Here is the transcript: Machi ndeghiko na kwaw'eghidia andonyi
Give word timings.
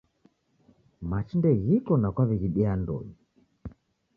Machi 1.09 1.33
ndeghiko 1.39 1.93
na 1.97 2.09
kwaw'eghidia 2.15 2.67
andonyi 2.75 3.15